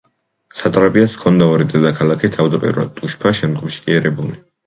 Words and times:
სატრაპიას 0.61 1.17
ჰქონდა 1.17 1.49
ორი 1.57 1.67
დედაქალაქი, 1.73 2.31
თავდაპირველად 2.37 2.97
ტუშფა, 3.01 3.35
შემდგომში 3.41 3.85
კი 3.85 3.97
ერებუნი. 4.01 4.35